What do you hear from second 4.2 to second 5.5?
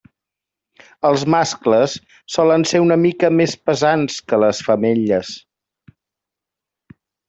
que les femelles.